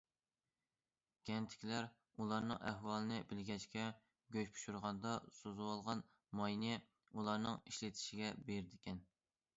[1.29, 1.89] كەنتتىكىلەر
[2.23, 3.85] ئۇلارنىڭ ئەھۋالىنى بىلگەچكە،
[4.37, 6.03] گۆش پىشۇرغاندا سۈزۈۋالغان
[6.41, 9.09] ماينى ئۇلارنىڭ ئىشلىتىشىگە بېرىدىكەن.